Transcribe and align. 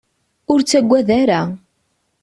Ur 0.51 0.59
ttagad 0.61 1.07
ara. 1.21 1.41